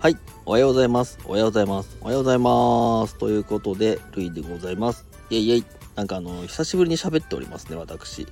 [0.00, 1.18] はいおはようございます。
[1.26, 1.98] おはようございます。
[2.00, 3.18] おはようございます。
[3.18, 5.06] ということで、ルイでございます。
[5.28, 5.64] イェイイェイ。
[5.94, 8.26] なんかあの、久しぶりに喋っておりますね、私。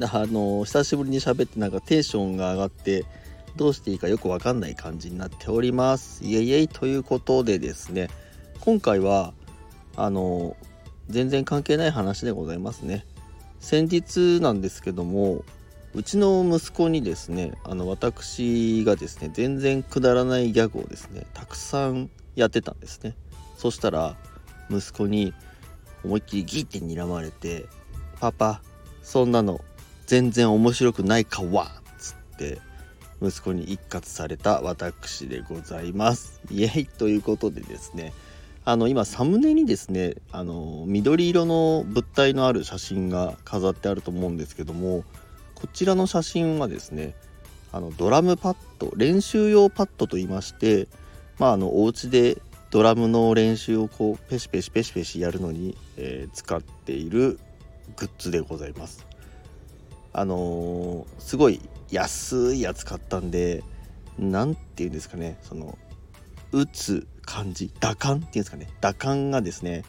[0.00, 3.04] あの、久しぶりに喋ってなんかテンションが上がって、
[3.54, 6.24] どうしていいかよくわかんない感じになっております。
[6.24, 6.68] イェイイェイ。
[6.68, 8.08] ということでですね、
[8.60, 9.34] 今回は、
[9.96, 10.56] あの、
[11.10, 13.04] 全然関係ない話でございますね。
[13.60, 15.44] 先日なんですけども、
[15.92, 23.16] うちの息子にですねあの私がですね全然くだらないギャグをですねたくさんやってたんですね。
[23.56, 24.16] そしたら
[24.70, 25.34] 息子に
[26.04, 27.66] 思いっきりギーって睨まれて
[28.20, 28.62] 「パパ
[29.02, 29.60] そんなの
[30.06, 32.60] 全然面白くないかわ」っつって
[33.20, 36.40] 息子に一括された私でございます。
[36.50, 36.86] イエイ。
[36.86, 38.12] ということでですね
[38.64, 45.04] あの今サムネにですねあの緑色の物体のある写真が飾ってあると思うんですけども
[45.60, 47.14] こちらの写真はですね
[47.72, 50.88] あのドラムパッド練習用パッドと言いまして
[51.38, 57.38] まああのお家でドラムの練習をこうペシペシペシペシやるのに、えー、使っている
[57.96, 59.04] グッズでございます。
[60.12, 63.62] あのー、すごい安いやつ買ったんで
[64.18, 65.78] 何て言うんですかねその
[66.52, 69.84] 打つ感じ打感っていうんですかね打感がですね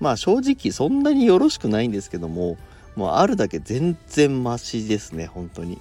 [0.00, 2.56] まあ正直そんなによろしくないんですけども
[2.96, 5.78] もうあるだけ全然マシですね本当に。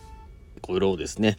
[0.62, 1.38] これをですね。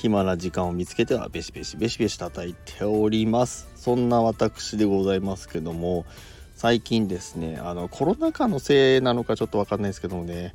[0.00, 6.06] 暇な時間を見つけてはベシベシベシベシ叩いておりますそんな私でございますけども
[6.54, 10.54] 最近ですねあのコロナ禍のせいなのかちょっと分かんないですけどもね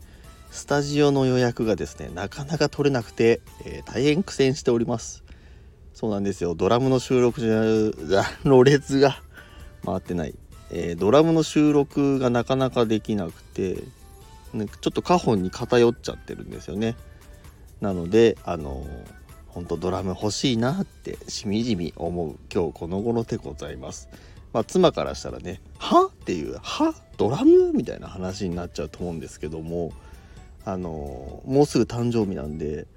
[0.50, 5.24] スタジオの予約がですねなかなか取れなくて、えー、大変苦戦しております
[5.94, 7.62] そうなんですよドラムの収録じゃ
[8.44, 9.22] ろれつが
[9.86, 10.34] 回ってない、
[10.72, 13.84] えー、ドラムの収録がなかなかできなくて
[14.56, 16.96] ね、ちょっとカホンに偏っちゃってるんですよね。
[17.82, 18.86] なのであの
[19.48, 24.10] 本当ドラム欲しいなってしみじみ思う今日この頃でございます。
[24.54, 26.96] まあ、妻からしたらね「は?」っていう「は？
[27.18, 29.92] ドラム?」みたいな話になっちゃうと思うんですけども
[30.64, 32.88] あのもうすぐ誕生日なんで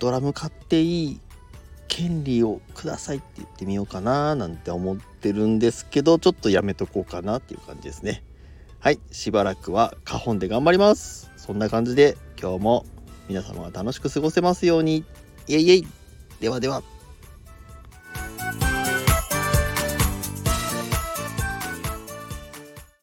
[0.00, 1.20] ドラム買っていい
[1.86, 8.22] 権利をくださいって言ってみようかななんて思ってるんですけどちょっとやめとこうかなっていう感じですね。
[8.80, 11.32] はい、しばらくは花本で頑張ります。
[11.36, 12.86] そんな感じで今日も
[13.28, 15.04] 皆様が楽しく過ごせますように。
[15.48, 15.86] イエイイエイ
[16.38, 16.97] ではでは。